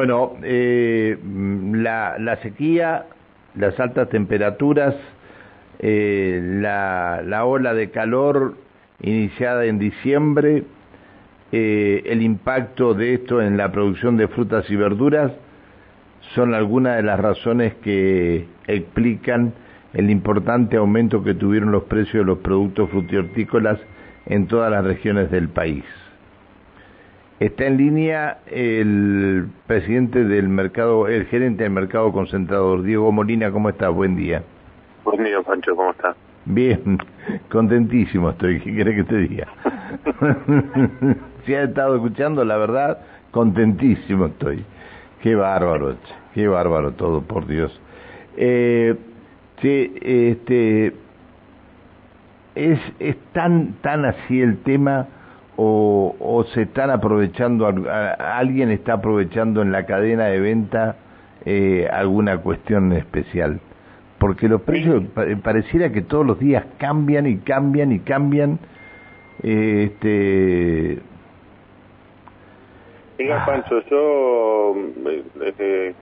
[0.00, 1.18] Bueno, eh,
[1.74, 3.04] la, sequía,
[3.54, 4.94] las altas temperaturas,
[5.78, 8.54] eh, la, la, ola de calor
[9.02, 10.64] iniciada en diciembre,
[11.52, 15.32] eh, el impacto de esto en la producción de frutas y verduras
[16.34, 19.52] son algunas de las razones que explican
[19.92, 23.78] el importante aumento que tuvieron los precios de los productos frutihortícolas
[24.24, 25.84] en todas las regiones del país.
[27.40, 33.70] Está en línea el presidente del mercado, el gerente del mercado concentrador, Diego Molina, ¿cómo
[33.70, 33.94] estás?
[33.94, 34.42] Buen día.
[35.04, 36.14] Buen día, Pancho, ¿cómo estás?
[36.44, 36.98] Bien,
[37.50, 39.46] contentísimo estoy, ¿qué querés que te diga?
[41.46, 42.98] si has estado escuchando, la verdad,
[43.30, 44.62] contentísimo estoy.
[45.22, 45.96] Qué bárbaro,
[46.34, 47.72] qué bárbaro todo, por Dios.
[48.36, 48.94] Eh,
[49.62, 50.92] sí, este,
[52.54, 55.08] es, es tan, tan así el tema
[55.56, 60.96] o, o se están aprovechando, alguien está aprovechando en la cadena de venta
[61.44, 63.60] eh, alguna cuestión especial.
[64.18, 65.02] Porque los precios
[65.42, 68.58] pareciera que todos los días cambian y cambian y cambian.
[69.42, 70.98] este,
[73.18, 73.46] Mira, ah.
[73.46, 74.74] Pancho, yo
[75.58, 75.94] eh,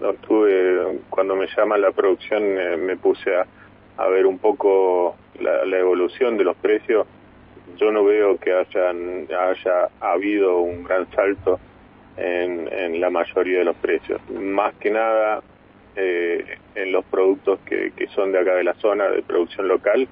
[0.00, 3.46] estuve, cuando me llama la producción eh, me puse a,
[3.96, 7.06] a, ver un poco la, la, evolución de los precios.
[7.76, 11.58] Yo no veo que hayan, haya habido un gran salto
[12.16, 14.20] en, en la mayoría de los precios.
[14.30, 15.42] Más que nada
[15.96, 20.08] eh, en los productos que, que son de acá de la zona de producción local,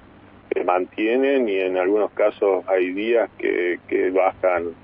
[0.51, 4.75] que mantienen y en algunos casos hay días que, que bajan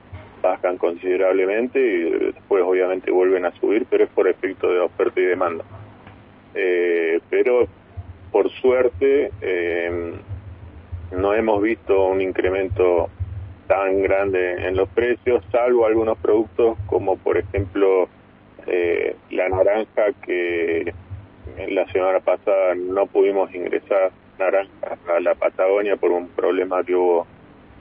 [0.41, 5.25] bajan considerablemente y después obviamente vuelven a subir, pero es por efecto de oferta y
[5.25, 5.65] demanda.
[6.55, 7.67] Eh, pero
[8.31, 10.13] por suerte eh,
[11.13, 13.09] no hemos visto un incremento
[13.67, 18.09] tan grande en los precios, salvo algunos productos como por ejemplo
[18.67, 20.93] eh, la naranja que
[21.69, 27.27] la semana pasada no pudimos ingresar naranja a la Patagonia por un problema que hubo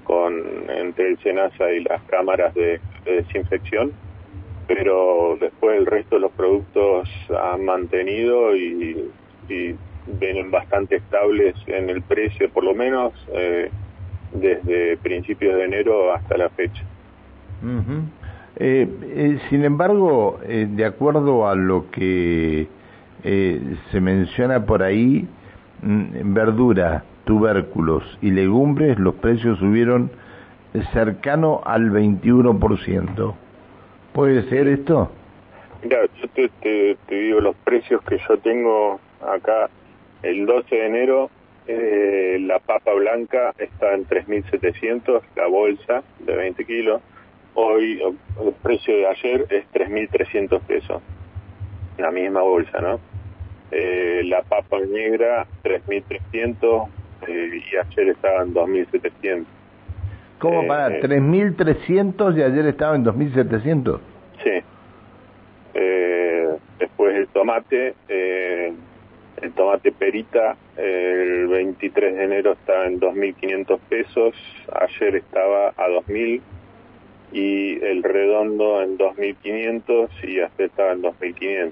[0.04, 3.94] con entre el SENASA y las cámaras de, desinfección,
[4.68, 9.10] pero después el resto de los productos han mantenido y,
[9.48, 9.76] y
[10.20, 13.70] vienen bastante estables en el precio, por lo menos eh,
[14.34, 16.84] desde principios de enero hasta la fecha.
[18.60, 22.68] Eh, eh, sin embargo, de acuerdo a lo que
[23.24, 25.28] se menciona por ahí,
[25.82, 30.12] mm, verdura, tubérculos y legumbres, los precios subieron
[30.94, 33.36] cercano al 21%.
[34.14, 35.12] ¿Puede ser esto?
[35.84, 39.70] Mira, yo te, te, digo los precios que yo tengo acá.
[40.24, 41.30] El 12 de enero
[41.68, 47.02] eh, la papa blanca está en 3.700, la bolsa de 20 kilos.
[47.56, 51.02] Hoy el precio de ayer es 3.300 pesos,
[51.98, 53.00] la misma bolsa, ¿no?
[53.72, 56.88] Eh, la papa negra 3.300,
[57.28, 59.46] eh, y ayer estaba en 2.700.
[60.40, 61.00] ¿Cómo eh, para?
[61.02, 64.00] ¿3.300 y ayer estaba en 2.700?
[64.44, 64.52] Sí.
[65.74, 68.74] Eh, después el tomate, eh,
[69.42, 74.36] el tomate perita, el 23 de enero estaba en 2.500 pesos,
[74.74, 76.42] ayer estaba a 2.000
[77.32, 81.72] y el redondo en 2.500 y hasta estaba en 2.500.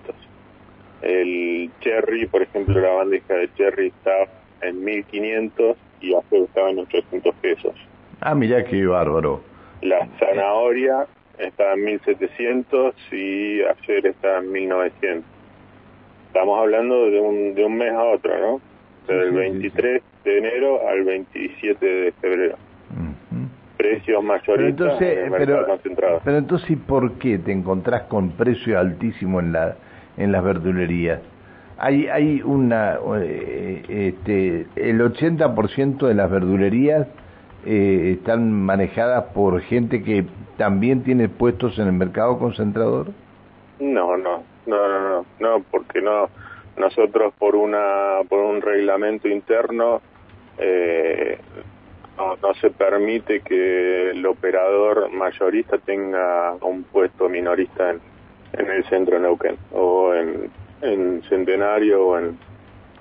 [1.02, 4.28] El cherry, por ejemplo, la bandeja de cherry estaba
[4.62, 7.74] en 1500 y ayer estaba en 800 pesos.
[8.22, 9.42] Ah, mira qué bárbaro.
[9.82, 15.35] La zanahoria está en 1700 y ayer está en 1900.
[16.36, 18.62] Estamos hablando de un, de un mes a otro, ¿no?
[19.08, 22.58] Del 23 de enero al 27 de febrero.
[23.78, 25.80] Precios mayoristas pero entonces, pero,
[26.26, 29.78] pero entonces, ¿por qué te encontrás con precio altísimo en, la,
[30.18, 31.22] en las verdulerías?
[31.78, 37.08] hay hay una eh, este el 80% de las verdulerías
[37.66, 40.26] eh, están manejadas por gente que
[40.58, 43.08] también tiene puestos en el mercado concentrador
[43.80, 46.30] no no no no no no porque no
[46.78, 50.02] nosotros por una por un reglamento interno
[50.58, 51.38] eh,
[52.18, 58.00] no, no se permite que el operador mayorista tenga un puesto minorista en,
[58.54, 60.50] en el centro de Neuquén o en
[60.82, 62.38] en Centenario o en,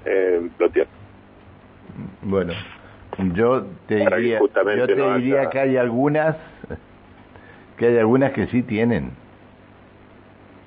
[0.05, 0.87] en Plotier.
[2.23, 2.53] Bueno,
[3.35, 6.37] yo te diría, yo te diría que hay algunas
[7.77, 9.11] que hay algunas que sí tienen.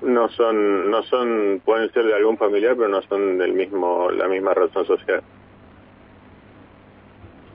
[0.02, 4.28] No son, no son, pueden ser de algún familiar, pero no son del mismo, la
[4.28, 5.22] misma razón social.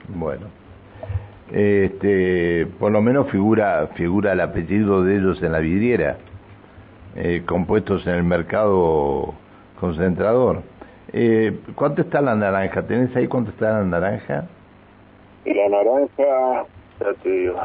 [0.08, 0.46] Bueno,
[1.52, 6.18] este, por lo menos figura, figura el apellido de ellos en la vidriera.
[7.16, 9.34] eh, compuestos en el mercado
[9.80, 10.62] concentrador.
[11.12, 12.82] Eh, ¿Cuánto está la naranja?
[12.86, 14.46] ¿Tenés ahí cuánto está la naranja?
[15.44, 16.66] La naranja,
[17.00, 17.56] ya te digo.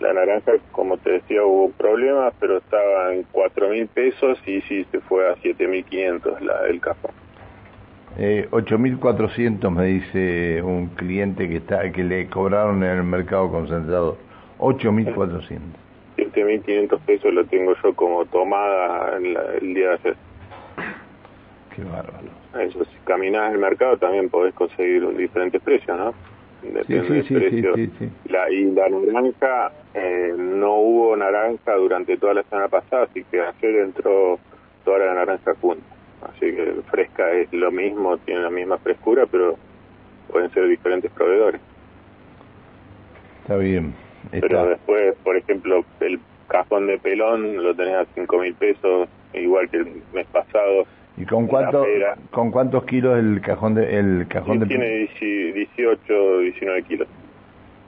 [0.00, 4.86] La naranja, como te decía, hubo problemas, pero estaba en cuatro mil pesos y sí
[4.90, 6.34] se fue a siete mil quinientos
[6.68, 7.08] el café.
[8.18, 14.16] Eh, 8.400 me dice un cliente que está que le cobraron en el mercado concentrador.
[14.58, 15.58] 8.400.
[16.16, 20.16] 7.500 pesos lo tengo yo como tomada el día de ayer.
[21.74, 22.28] Qué bárbaro.
[22.58, 26.14] Eso, si caminás el mercado también podés conseguir diferentes precios, ¿no?
[26.72, 32.34] Depende sí, sí, sí, sí, La, y la naranja, eh, no hubo naranja durante toda
[32.34, 34.38] la semana pasada, así que ayer entró
[34.84, 35.84] toda la naranja junta.
[36.22, 39.56] Así que fresca es lo mismo, tiene la misma frescura, pero
[40.30, 41.60] pueden ser diferentes proveedores.
[43.42, 43.94] Está bien.
[44.30, 49.68] Pero después, por ejemplo, el cajón de pelón lo tenés a cinco mil pesos, igual
[49.68, 50.86] que el mes pasado.
[51.16, 51.86] ¿Y con cuánto,
[52.30, 55.08] con cuántos kilos el cajón de el cajón de Tiene
[55.54, 57.08] 18, 19 kilos.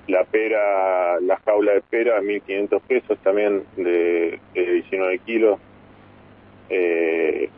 [0.06, 5.60] La pera, la jaula de pera, 1.500 pesos también de, de 19 kilos.
[6.70, 7.50] Eh,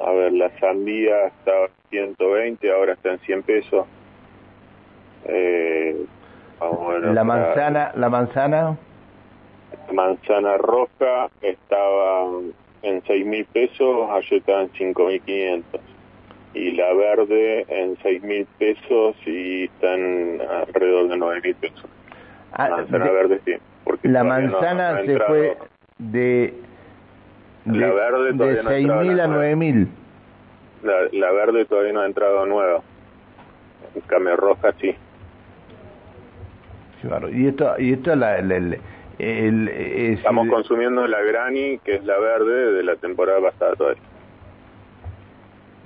[0.00, 3.86] a ver, la sandía estaba 120, ahora está en 100 pesos.
[5.26, 6.06] Eh,
[7.12, 8.78] la manzana, la manzana.
[9.92, 12.24] Manzana roja estaba
[12.82, 15.80] en 6 mil pesos, ayer estaba en 5 mil 500.
[16.54, 21.84] Y la verde en 6 mil pesos y están alrededor de 9 mil pesos.
[22.52, 23.52] Ah, manzana verde sí.
[23.84, 25.56] Porque la manzana se fue
[25.98, 26.54] de
[27.66, 29.88] la verde de 6.000 a 9.000.
[30.82, 32.80] La, la verde todavía no ha entrado nueva.
[33.94, 34.94] En cambio roja sí.
[37.02, 37.28] Claro.
[37.28, 38.40] Y esto, y esto es la,
[39.18, 44.02] el, Estamos consumiendo la Granny, que es la verde de la temporada pasada todavía.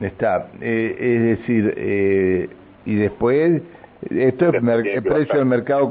[0.00, 0.48] Está.
[0.60, 2.48] Eh, es decir, eh,
[2.86, 3.62] y después,
[4.10, 5.90] esto es el precio del mercado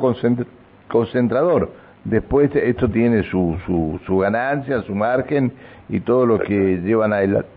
[0.88, 1.72] concentrador.
[2.04, 5.52] Después esto tiene su, su, su ganancia, su margen
[5.90, 7.50] y todo lo que llevan adelante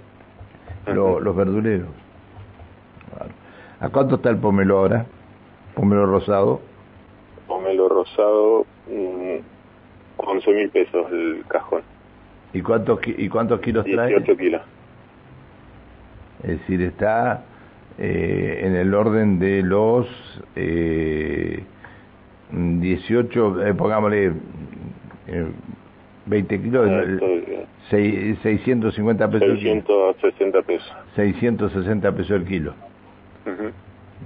[0.87, 1.89] los verduleros.
[3.81, 5.07] ¿A cuánto está el pomelo ahora?
[5.75, 6.61] ¿Pomelo rosado?
[7.47, 9.39] Pomelo rosado, mmm,
[10.17, 11.83] 11 mil pesos el cajón.
[12.53, 14.09] ¿Y cuántos, y cuántos kilos trae?
[14.09, 14.63] 18 kilos.
[16.43, 17.45] Es decir, está
[17.99, 20.07] eh, en el orden de los
[20.57, 21.63] eh,
[22.51, 24.33] 18, eh, pongámosle
[26.27, 26.91] 20 kilos,
[27.91, 30.93] 650 pesos 660 pesos.
[31.17, 32.75] 660 pesos el kilo.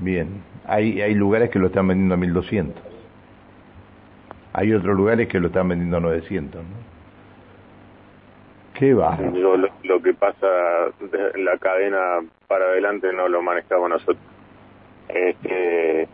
[0.00, 0.28] Bien,
[0.66, 2.95] hay, hay lugares que lo están vendiendo a 1200.
[4.56, 6.70] Hay otros lugares que lo están vendiendo a 900, ¿no?
[8.72, 9.18] ¿Qué va?
[9.18, 10.46] Lo, lo, que pasa
[11.36, 14.24] la cadena para adelante no lo manejamos nosotros.
[15.08, 16.08] Este,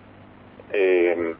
[0.72, 1.34] eh,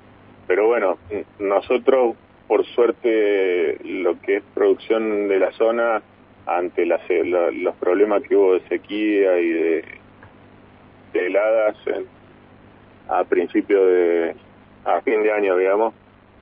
[0.46, 0.98] pero bueno,
[1.40, 2.14] nosotros
[2.46, 6.02] por suerte lo que es producción de la zona
[6.46, 9.84] ante las, los problemas que hubo de sequía y de,
[11.14, 11.76] heladas
[13.08, 14.36] a principio de
[14.84, 15.94] a fin de año digamos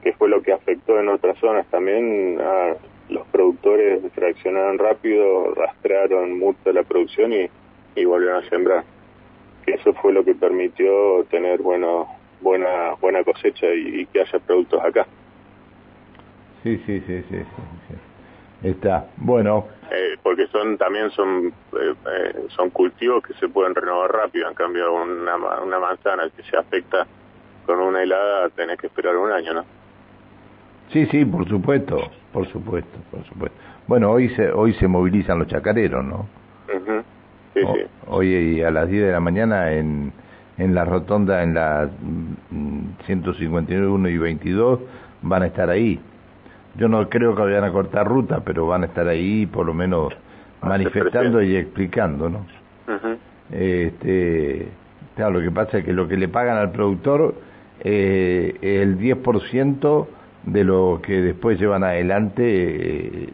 [0.02, 2.75] que fue lo que afectó en otras zonas también a
[3.08, 7.48] los productores reaccionaron rápido rastrearon mucho la producción y,
[7.96, 8.84] y volvieron a sembrar.
[9.67, 12.06] Eso fue lo que permitió tener bueno
[12.41, 15.06] buena buena cosecha y que haya productos acá.
[16.63, 19.67] Sí, sí, sí, sí, sí, Está, bueno.
[19.91, 24.55] Eh, porque son también son eh, eh, son cultivos que se pueden renovar rápido, en
[24.55, 27.06] cambio una, una manzana que se afecta
[27.65, 29.65] con una helada tenés que esperar un año, ¿no?
[30.93, 31.99] Sí, sí, por supuesto,
[32.32, 33.56] por supuesto, por supuesto.
[33.87, 36.27] Bueno, hoy se hoy se movilizan los chacareros, ¿no?
[37.55, 37.82] sí, sí.
[38.06, 40.13] Hoy a las 10 de la mañana en,
[40.59, 41.89] en la rotonda, en la
[43.06, 44.81] 151 mm, y 22,
[45.23, 46.01] van a estar ahí
[46.77, 49.75] yo no creo que vayan a cortar ruta, pero van a estar ahí por lo
[49.75, 50.13] menos
[50.63, 52.47] manifestando y explicando, ¿no?
[53.51, 54.69] este,
[55.17, 57.35] claro, lo que pasa es que lo que le pagan al productor
[57.81, 60.06] eh, el 10%
[60.44, 63.32] de lo que después llevan adelante eh,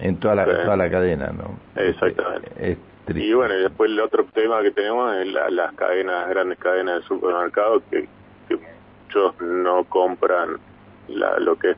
[0.00, 1.58] en toda la, toda la cadena, ¿no?
[1.80, 2.76] Exactamente.
[3.14, 7.06] y bueno, y después el otro tema que tenemos es las cadenas, grandes cadenas de
[7.06, 8.08] supermercados que,
[8.48, 8.58] que
[9.04, 10.58] muchos no compran
[11.08, 11.76] la, lo que es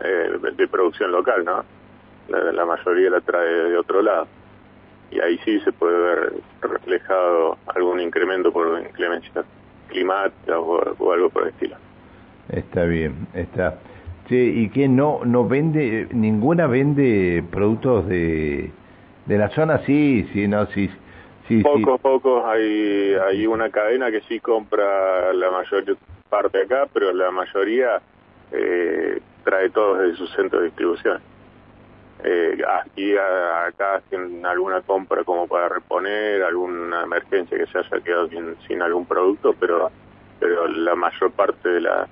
[0.00, 1.64] eh, de producción local, ¿no?
[2.28, 4.26] La, mayoría la trae de otro lado.
[5.10, 9.44] Y ahí sí se puede ver reflejado algún incremento por inclemencia
[9.88, 11.76] climática o, algo por el estilo.
[12.50, 13.78] Está bien, está.
[14.28, 18.70] Sí, y que no no vende, ninguna vende productos de,
[19.26, 20.90] de la zona, sí, sí, no, sí.
[21.46, 25.96] sí pocos, pocos, hay, hay una cadena que sí compra la mayor
[26.28, 28.02] parte acá, pero la mayoría
[28.52, 31.20] eh, trae todos de su centro de distribución.
[32.24, 38.28] Eh, aquí acá hacen alguna compra como para reponer, alguna emergencia que se haya quedado
[38.28, 39.90] sin, sin algún producto, pero
[40.40, 42.08] pero la mayor parte de la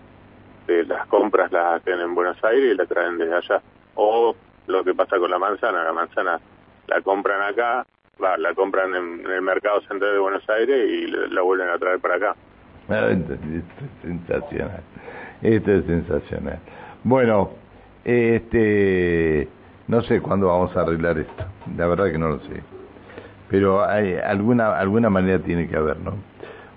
[0.66, 3.62] de las compras las hacen en Buenos Aires y la traen desde allá.
[3.94, 4.34] O
[4.66, 6.40] lo que pasa con la manzana, la manzana
[6.88, 7.86] la compran acá,
[8.22, 12.00] va, la compran en, el mercado central de Buenos Aires y la, vuelven a traer
[12.00, 12.36] para acá.
[12.88, 13.40] Ah, esto es
[14.02, 14.82] sensacional,
[15.42, 16.58] esto es sensacional.
[17.02, 17.50] Bueno,
[18.04, 19.48] este,
[19.88, 21.44] no sé cuándo vamos a arreglar esto,
[21.76, 22.62] la verdad que no lo sé,
[23.48, 26.12] pero hay alguna alguna manera tiene que haber, ¿no?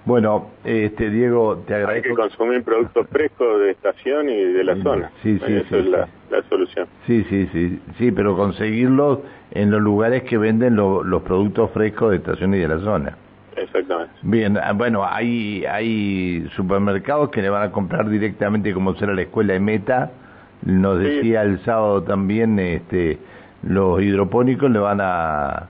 [0.06, 2.10] Bueno, este Diego, te agradezco.
[2.10, 5.12] Hay que consumir productos frescos de estación y de la zona.
[5.22, 6.08] Sí, sí, Esa es La,
[6.50, 6.88] solución.
[7.06, 9.20] Sí, sí, sí, sí, pero conseguirlos
[9.52, 13.18] en los lugares que venden los productos frescos de estación y de la zona.
[13.56, 14.14] Exactamente.
[14.22, 19.24] Bien, ah, bueno, hay hay supermercados que le van a comprar directamente como será la
[19.24, 20.12] escuela de Meta.
[20.64, 23.18] Nos decía el sábado también, este,
[23.64, 25.70] los hidropónicos le van a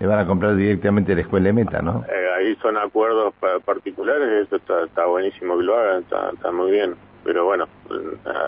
[0.00, 2.04] le van a comprar directamente la escuela de Meta, ¿no?
[2.08, 7.44] Eh, ahí son acuerdos particulares, eso está, buenísimo que lo hagan, está, muy bien, pero
[7.44, 7.66] bueno,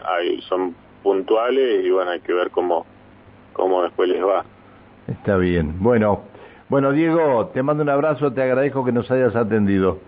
[0.07, 2.87] ahí son puntuales y bueno, hay que ver cómo,
[3.53, 4.45] cómo después les va.
[5.09, 6.23] Está bien, bueno,
[6.69, 9.99] bueno Diego, te mando un abrazo, te agradezco que nos hayas atendido.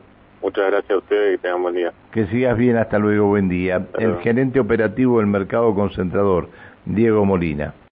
[0.43, 1.93] Muchas gracias a ustedes y que tengan buen día.
[2.11, 3.87] Que sigas bien, hasta luego, buen día.
[3.99, 6.49] El gerente operativo del mercado concentrador,
[6.85, 7.75] Diego Molina.